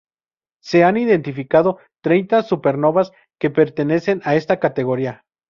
Se 0.63 0.83
han 0.83 0.97
identificado 0.97 1.77
treinta 2.03 2.41
supernovas 2.41 3.11
que 3.39 3.51
pertenecen 3.51 4.19
a 4.23 4.33
esta 4.33 4.59
categoría. 4.59 5.25